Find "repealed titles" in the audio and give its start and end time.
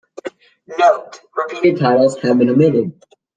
1.37-2.17